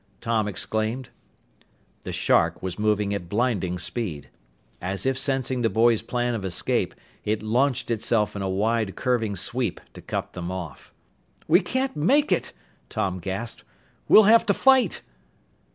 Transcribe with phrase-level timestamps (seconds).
[0.19, 1.09] Tom exclaimed.
[2.05, 4.31] The shark was moving at blinding speed.
[4.81, 9.35] As if sensing the boys' plan of escape, it launched itself in a wide curving
[9.35, 10.91] sweep to cut them off.
[11.47, 12.51] "We can't make it!"
[12.89, 13.63] Tom gasped.
[14.07, 15.03] "We'll have to fight!"